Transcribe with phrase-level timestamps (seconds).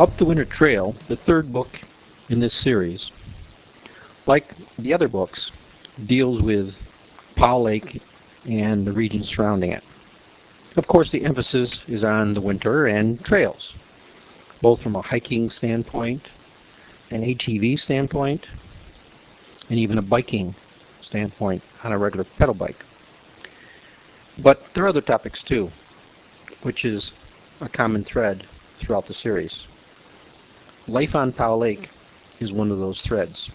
[0.00, 1.80] Up the Winter Trail, the third book
[2.28, 3.10] in this series,
[4.26, 5.50] like the other books,
[6.06, 6.76] deals with
[7.34, 8.00] Powell Lake
[8.44, 9.82] and the region surrounding it.
[10.76, 13.74] Of course, the emphasis is on the winter and trails,
[14.62, 16.28] both from a hiking standpoint,
[17.10, 18.46] an ATV standpoint,
[19.68, 20.54] and even a biking
[21.00, 22.84] standpoint on a regular pedal bike.
[24.38, 25.72] But there are other topics too,
[26.62, 27.10] which is
[27.60, 28.46] a common thread
[28.80, 29.64] throughout the series.
[30.88, 31.90] Life on Powell Lake
[32.40, 33.50] is one of those threads.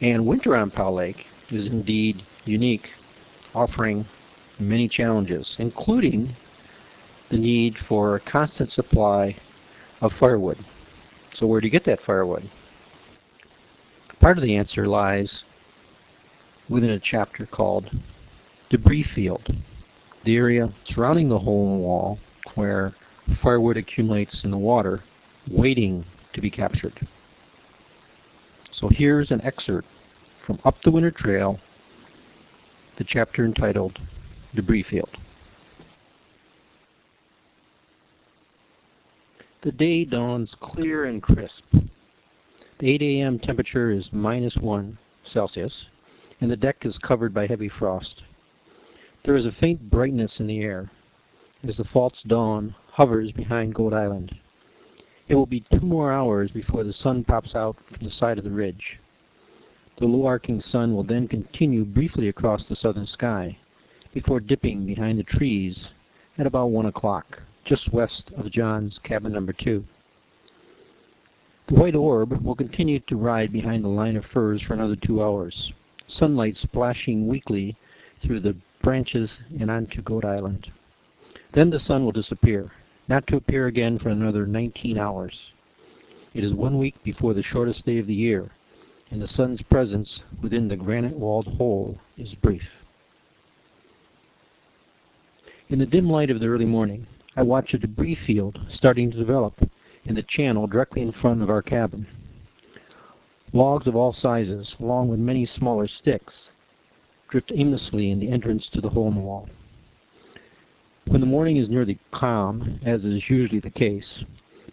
[0.00, 2.88] And winter on Powell Lake is indeed unique,
[3.54, 4.06] offering
[4.58, 6.34] many challenges, including
[7.28, 9.36] the need for a constant supply
[10.00, 10.56] of firewood.
[11.34, 12.48] So where do you get that firewood?
[14.18, 15.44] Part of the answer lies
[16.70, 17.90] within a chapter called
[18.70, 19.54] Debris Field,
[20.24, 22.18] the area surrounding the hole in the wall
[22.54, 22.94] where
[23.42, 25.02] firewood accumulates in the water,
[25.50, 27.06] waiting to be captured.
[28.70, 29.88] So here's an excerpt
[30.44, 31.58] from Up the Winter Trail,
[32.96, 33.98] the chapter entitled
[34.54, 35.16] Debris Field.
[39.62, 41.64] The day dawns clear and crisp.
[42.78, 43.38] The 8 a.m.
[43.38, 45.86] temperature is minus 1 Celsius,
[46.40, 48.22] and the deck is covered by heavy frost.
[49.24, 50.90] There is a faint brightness in the air
[51.66, 54.36] as the false dawn hovers behind Goat Island.
[55.28, 58.44] It will be two more hours before the sun pops out from the side of
[58.44, 59.00] the ridge.
[59.96, 63.56] The low arcing sun will then continue briefly across the southern sky
[64.14, 65.90] before dipping behind the trees
[66.38, 69.84] at about 1 o'clock, just west of John's cabin number 2.
[71.66, 75.20] The white orb will continue to ride behind the line of firs for another two
[75.20, 75.72] hours,
[76.06, 77.74] sunlight splashing weakly
[78.20, 80.70] through the branches and onto Goat Island.
[81.50, 82.70] Then the sun will disappear,
[83.08, 85.52] not to appear again for another 19 hours.
[86.34, 88.50] It is one week before the shortest day of the year,
[89.10, 92.68] and the sun's presence within the granite-walled hole is brief.
[95.68, 97.06] In the dim light of the early morning,
[97.36, 99.68] I watch a debris field starting to develop
[100.04, 102.06] in the channel directly in front of our cabin.
[103.52, 106.48] Logs of all sizes, along with many smaller sticks,
[107.28, 109.48] drift aimlessly in the entrance to the hole in the wall.
[111.08, 114.24] When the morning is nearly calm, as is usually the case,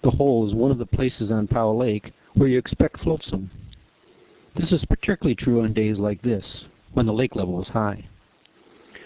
[0.02, 3.52] the hole is one of the places on Powell Lake where you expect flotsam.
[4.56, 8.06] This is particularly true on days like this, when the lake level is high.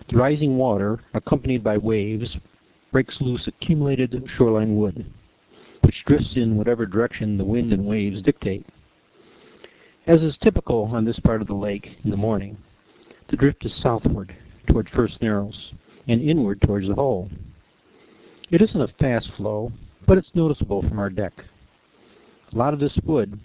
[0.07, 2.37] The rising water, accompanied by waves,
[2.93, 5.05] breaks loose accumulated shoreline wood,
[5.81, 8.65] which drifts in whatever direction the wind and waves dictate.
[10.07, 12.57] As is typical on this part of the lake in the morning,
[13.27, 14.33] the drift is southward
[14.65, 15.73] toward First Narrows
[16.07, 17.29] and inward towards the hole.
[18.49, 19.71] It isn't a fast flow,
[20.05, 21.45] but it's noticeable from our deck.
[22.53, 23.39] A lot of this wood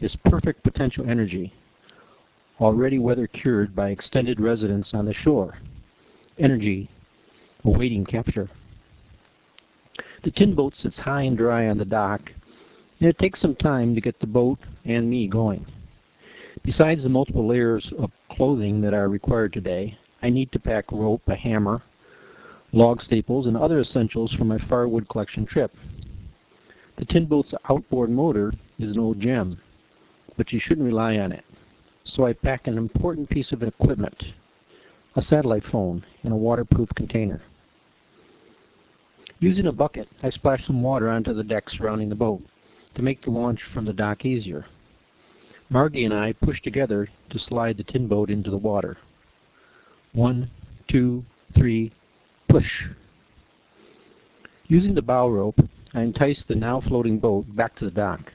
[0.00, 1.52] is perfect potential energy,
[2.60, 5.58] already weather cured by extended residence on the shore.
[6.38, 6.88] Energy
[7.64, 8.48] awaiting capture.
[10.22, 12.32] The tin boat sits high and dry on the dock,
[13.00, 15.66] and it takes some time to get the boat and me going.
[16.64, 21.22] Besides the multiple layers of clothing that are required today, I need to pack rope,
[21.28, 21.82] a hammer,
[22.72, 25.74] log staples, and other essentials for my firewood collection trip.
[26.96, 29.60] The tin boat's outboard motor is an old gem,
[30.36, 31.44] but you shouldn't rely on it.
[32.04, 34.32] So I pack an important piece of equipment,
[35.14, 37.42] a satellite phone, in a waterproof container.
[39.38, 42.42] Using a bucket, I splash some water onto the deck surrounding the boat
[42.94, 44.64] to make the launch from the dock easier.
[45.68, 48.96] Margie and I push together to slide the tin boat into the water.
[50.12, 50.50] One,
[50.88, 51.24] two,
[51.54, 51.92] three,
[52.56, 52.86] push.
[54.66, 55.60] Using the bow rope,
[55.92, 58.32] I entice the now floating boat back to the dock.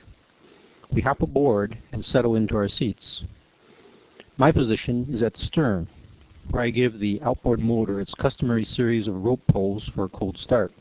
[0.92, 3.24] We hop aboard and settle into our seats.
[4.38, 5.88] My position is at the stern,
[6.52, 10.38] where I give the outboard motor its customary series of rope pulls for a cold
[10.38, 10.72] start.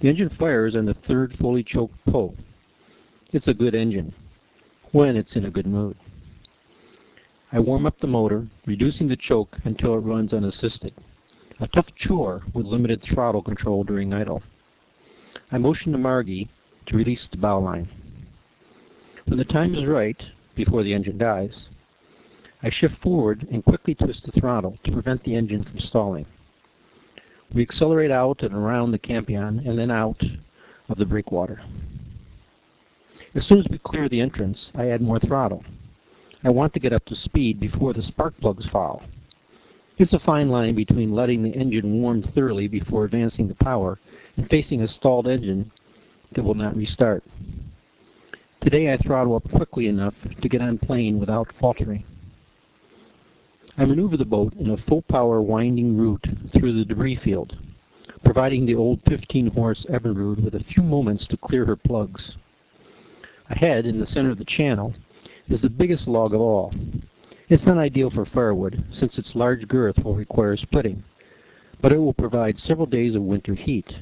[0.00, 2.34] The engine fires on the third fully choked pull.
[3.32, 4.12] It's a good engine,
[4.90, 5.96] when it's in a good mood.
[7.52, 10.94] I warm up the motor, reducing the choke until it runs unassisted,
[11.60, 14.42] a tough chore with limited throttle control during idle.
[15.50, 16.48] I motion to Margie
[16.86, 17.88] to release the bow line.
[19.24, 20.24] When the time is right,
[20.54, 21.68] before the engine dies,
[22.62, 26.26] I shift forward and quickly twist the throttle to prevent the engine from stalling.
[27.52, 30.22] We accelerate out and around the campion and then out
[30.88, 31.60] of the breakwater.
[33.34, 35.64] As soon as we clear the entrance, I add more throttle.
[36.44, 39.02] I want to get up to speed before the spark plugs fall.
[39.98, 43.98] It's a fine line between letting the engine warm thoroughly before advancing the power
[44.36, 45.72] and facing a stalled engine
[46.30, 47.24] that will not restart.
[48.60, 52.04] Today I throttle up quickly enough to get on plane without faltering.
[53.76, 57.56] I maneuver the boat in a full-power winding route through the debris field,
[58.22, 62.36] providing the old 15-horse Evinrude with a few moments to clear her plugs.
[63.50, 64.94] Ahead, in the center of the channel,
[65.48, 66.72] is the biggest log of all.
[67.48, 71.02] It's not ideal for firewood, since its large girth will require splitting,
[71.80, 73.98] but it will provide several days of winter heat.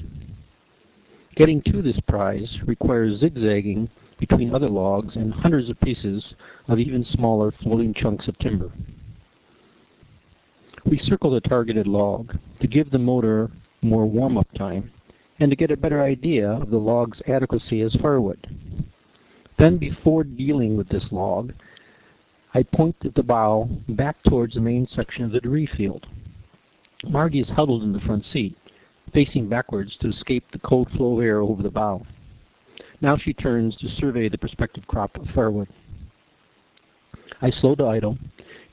[1.33, 3.89] Getting to this prize requires zigzagging
[4.19, 6.35] between other logs and hundreds of pieces
[6.67, 8.71] of even smaller floating chunks of timber.
[10.83, 13.49] We circle the targeted log to give the motor
[13.81, 14.91] more warm-up time
[15.39, 18.47] and to get a better idea of the log's adequacy as firewood.
[19.57, 21.53] Then before dealing with this log,
[22.57, 26.07] I point at the bow back towards the main section of the debris field.
[27.07, 28.57] Margie is huddled in the front seat,
[29.13, 32.07] facing backwards to escape the cold flow of air over the bow.
[32.99, 35.67] Now she turns to survey the prospective crop of firewood.
[37.43, 38.17] I slow to idle,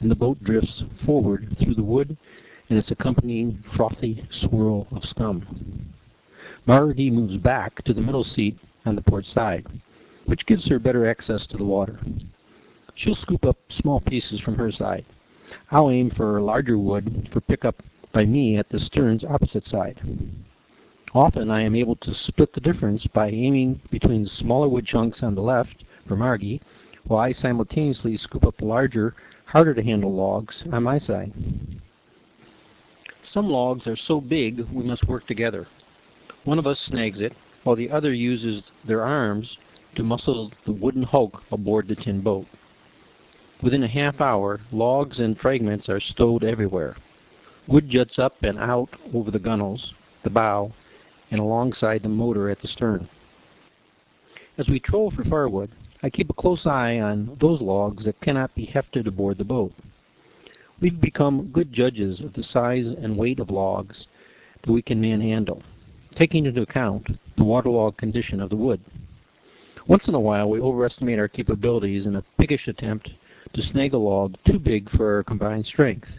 [0.01, 2.17] and the boat drifts forward through the wood
[2.71, 5.93] and its accompanying frothy swirl of scum.
[6.65, 8.57] Margie moves back to the middle seat
[8.87, 9.67] on the port side,
[10.25, 11.99] which gives her better access to the water.
[12.97, 15.05] She'll scoop up small pieces from her side.
[15.71, 17.83] I'll aim for larger wood for pickup
[18.13, 20.01] by me at the stern's opposite side.
[21.15, 25.35] Often I am able to split the difference by aiming between smaller wood chunks on
[25.35, 26.61] the left for Margie,
[27.07, 29.15] while I simultaneously scoop up the larger,
[29.47, 31.33] harder to handle logs on my side.
[33.23, 35.67] Some logs are so big we must work together.
[36.45, 37.33] One of us snags it,
[37.63, 39.57] while the other uses their arms
[39.95, 42.47] to muscle the wooden hulk aboard the tin boat.
[43.65, 46.97] Within a half hour, logs and fragments are stowed everywhere.
[47.67, 50.73] Wood juts up and out over the gunwales, the bow,
[51.31, 53.09] and alongside the motor at the stern.
[54.59, 55.71] As we troll for firewood,
[56.03, 59.73] I keep a close eye on those logs that cannot be hefted aboard the boat.
[60.79, 64.07] We've become good judges of the size and weight of logs
[64.61, 65.63] that we can manhandle,
[66.15, 68.83] taking into account the waterlogged condition of the wood.
[69.87, 73.15] Once in a while, we overestimate our capabilities in a piggish attempt
[73.55, 76.19] to snag a log too big for our combined strength.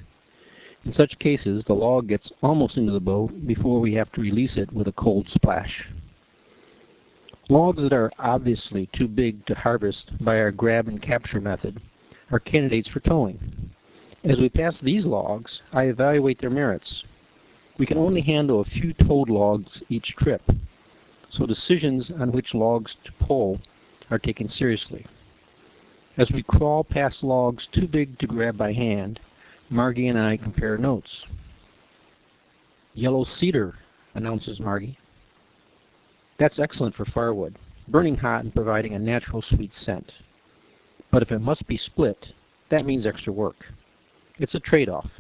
[0.86, 4.56] In such cases, the log gets almost into the boat before we have to release
[4.56, 5.88] it with a cold splash.
[7.50, 11.82] Logs that are obviously too big to harvest by our grab and capture method
[12.32, 13.72] are candidates for towing.
[14.24, 17.04] As we pass these logs, I evaluate their merits.
[17.78, 20.42] We can only handle a few towed logs each trip,
[21.30, 23.60] so decisions on which logs to pull
[24.10, 25.06] are taken seriously.
[26.18, 29.20] As we crawl past logs too big to grab by hand,
[29.70, 31.26] Margie and I compare notes.
[32.94, 33.76] Yellow cedar,
[34.14, 34.98] announces Margie.
[36.38, 37.56] That's excellent for firewood,
[37.88, 40.14] burning hot and providing a natural sweet scent.
[41.12, 42.32] But if it must be split,
[42.70, 43.66] that means extra work.
[44.40, 45.12] It's a trade-off.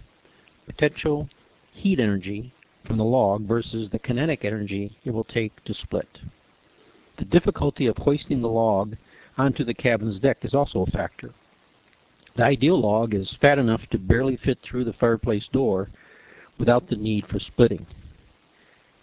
[0.65, 1.29] Potential
[1.73, 2.53] heat energy
[2.85, 6.19] from the log versus the kinetic energy it will take to split.
[7.17, 8.95] The difficulty of hoisting the log
[9.37, 11.31] onto the cabin's deck is also a factor.
[12.35, 15.89] The ideal log is fat enough to barely fit through the fireplace door
[16.57, 17.85] without the need for splitting.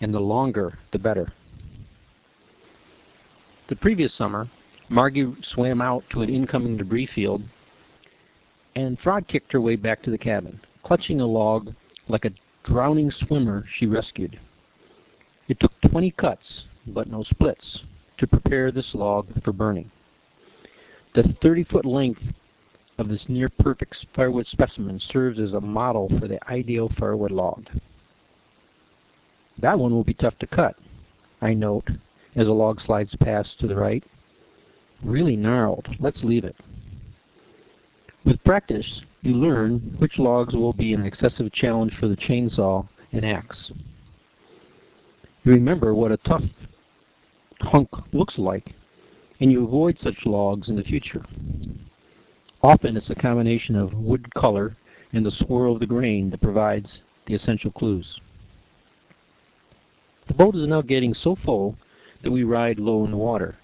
[0.01, 1.33] And the longer, the better.
[3.69, 4.49] The previous summer,
[4.89, 7.43] Margie swam out to an incoming debris field
[8.75, 11.75] and frog kicked her way back to the cabin, clutching a log
[12.09, 14.39] like a drowning swimmer she rescued.
[15.49, 17.83] It took 20 cuts, but no splits,
[18.19, 19.91] to prepare this log for burning.
[21.15, 22.33] The 30-foot length
[22.97, 27.69] of this near-perfect firewood specimen serves as a model for the ideal firewood log.
[29.59, 30.77] That one will be tough to cut,
[31.43, 31.91] I note,
[32.35, 34.03] as a log slides past to the right.
[35.03, 35.97] Really gnarled.
[36.01, 36.57] Let's leave it.
[38.25, 43.25] With practice, you learn which logs will be an excessive challenge for the chainsaw and
[43.25, 43.71] axe.
[45.45, 46.45] You remember what a tough
[47.61, 48.73] hunk looks like,
[49.43, 51.21] and you avoid such logs in the future.
[52.63, 54.77] Often it's a combination of wood color
[55.13, 58.21] and the swirl of the grain that provides the essential clues.
[60.29, 61.77] The boat is now getting so full
[62.23, 63.57] that we ride low in the water.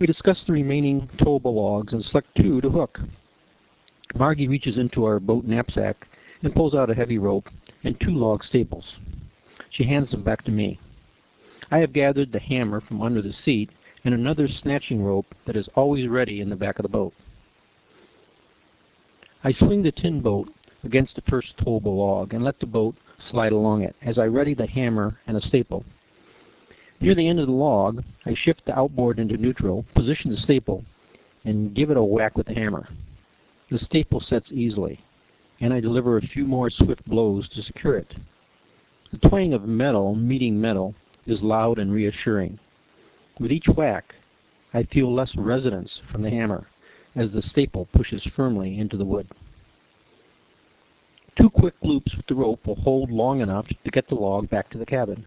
[0.00, 3.00] We discuss the remaining towable logs and select two to hook.
[4.16, 6.08] Margie reaches into our boat knapsack
[6.42, 7.48] and pulls out a heavy rope
[7.84, 8.98] and two log staples.
[9.70, 10.80] She hands them back to me.
[11.70, 13.70] I have gathered the hammer from under the seat
[14.06, 17.12] and another snatching rope that is always ready in the back of the boat.
[19.42, 20.48] I swing the tin boat
[20.84, 24.54] against the first towable log and let the boat slide along it as I ready
[24.54, 25.84] the hammer and a staple.
[27.00, 30.84] Near the end of the log, I shift the outboard into neutral, position the staple,
[31.44, 32.88] and give it a whack with the hammer.
[33.70, 35.00] The staple sets easily,
[35.60, 38.14] and I deliver a few more swift blows to secure it.
[39.10, 40.94] The twang of metal meeting metal
[41.26, 42.60] is loud and reassuring.
[43.38, 44.14] With each whack,
[44.72, 46.68] I feel less resonance from the hammer
[47.14, 49.28] as the staple pushes firmly into the wood.
[51.34, 54.70] Two quick loops with the rope will hold long enough to get the log back
[54.70, 55.26] to the cabin.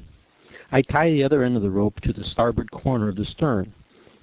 [0.71, 3.73] I tie the other end of the rope to the starboard corner of the stern,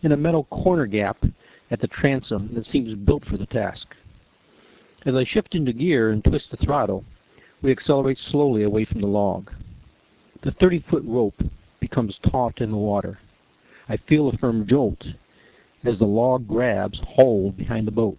[0.03, 1.25] in a metal corner gap
[1.71, 3.95] at the transom that seems built for the task.
[5.05, 7.05] As I shift into gear and twist the throttle,
[7.63, 9.53] we accelerate slowly away from the log.
[10.41, 11.41] The 30-foot rope
[11.79, 13.19] becomes taut in the water.
[13.89, 15.15] I feel a firm jolt
[15.85, 18.19] as the log grabs hold behind the boat.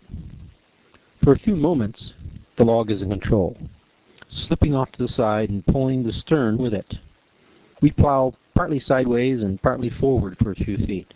[1.21, 2.13] For a few moments,
[2.55, 3.57] the log is in control,
[4.29, 6.99] slipping off to the side and pulling the stern with it.
[7.81, 11.13] We plow partly sideways and partly forward for a few feet.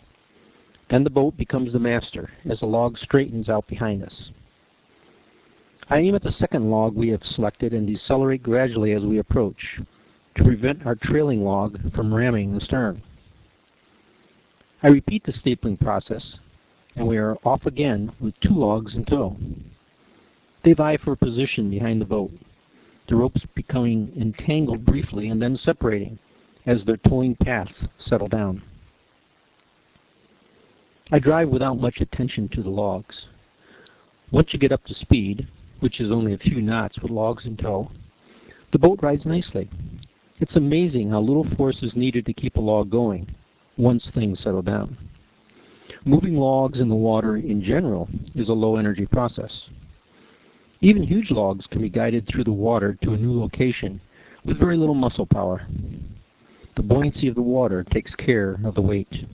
[0.88, 4.30] Then the boat becomes the master as the log straightens out behind us.
[5.88, 9.80] I aim at the second log we have selected and decelerate gradually as we approach
[10.34, 13.02] to prevent our trailing log from ramming the stern.
[14.84, 16.40] I repeat the stapling process,
[16.96, 19.36] and we are off again with two logs in tow.
[20.64, 22.32] They vie for position behind the boat,
[23.06, 26.18] the ropes becoming entangled briefly and then separating
[26.66, 28.62] as their towing paths settle down.
[31.12, 33.26] I drive without much attention to the logs.
[34.32, 35.46] Once you get up to speed,
[35.78, 37.92] which is only a few knots with logs in tow,
[38.72, 39.68] the boat rides nicely.
[40.40, 43.32] It's amazing how little force is needed to keep a log going
[43.76, 44.96] once things settle down.
[46.04, 49.68] Moving logs in the water in general is a low energy process.
[50.80, 54.00] Even huge logs can be guided through the water to a new location
[54.44, 55.62] with very little muscle power.
[56.74, 59.26] The buoyancy of the water takes care of the weight.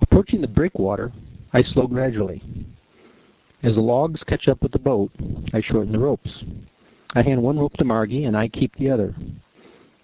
[0.00, 1.12] Approaching the breakwater,
[1.52, 2.42] I slow gradually.
[3.62, 5.10] As the logs catch up with the boat,
[5.52, 6.44] I shorten the ropes.
[7.14, 9.14] I hand one rope to Margie, and I keep the other.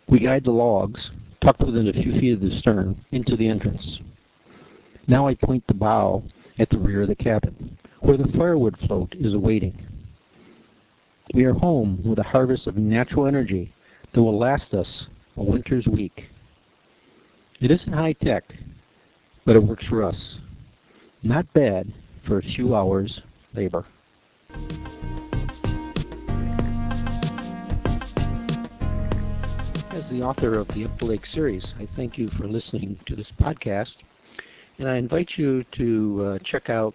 [0.08, 1.10] We guide the logs,
[1.44, 4.00] tucked within a few feet of the stern, into the entrance.
[5.06, 6.22] Now I point the bow
[6.58, 9.78] at the rear of the cabin, where the firewood float is awaiting.
[11.34, 13.74] We are home with a harvest of natural energy
[14.12, 16.30] that will last us a winter's week.
[17.60, 18.44] It isn't high tech,
[19.44, 20.38] but it works for us.
[21.22, 23.20] Not bad for a few hours
[23.52, 23.84] labor.
[30.04, 33.16] As the author of the Up the Lake series, I thank you for listening to
[33.16, 33.96] this podcast,
[34.76, 36.92] and I invite you to uh, check out